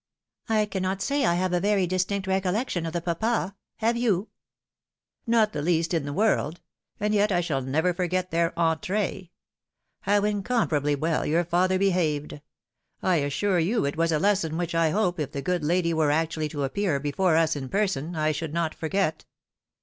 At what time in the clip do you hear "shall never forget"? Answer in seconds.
7.41-8.31